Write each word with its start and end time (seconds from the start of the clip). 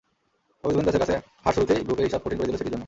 তবে 0.63 0.71
জুভেন্টাসের 0.73 1.01
কাছে 1.03 1.15
হার 1.43 1.53
শুরুতেই 1.55 1.81
গ্রুপের 1.85 2.07
হিসাব 2.07 2.21
কঠিন 2.23 2.37
করে 2.37 2.47
দিল 2.47 2.57
সিটির 2.57 2.67
জন্য। 2.67 2.79